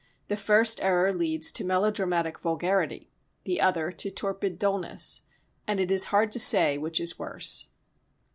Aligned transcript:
The 0.29 0.35
first 0.35 0.81
error 0.81 1.13
leads 1.13 1.51
to 1.51 1.63
melodramatic 1.63 2.39
vulgarity, 2.39 3.11
the 3.43 3.61
other 3.61 3.91
to 3.91 4.09
torpid 4.09 4.57
dullness, 4.57 5.21
and 5.67 5.79
it 5.79 5.91
is 5.91 6.05
hard 6.05 6.31
to 6.31 6.39
say 6.39 6.75
which 6.79 6.99
is 6.99 7.19
worse. 7.19 7.67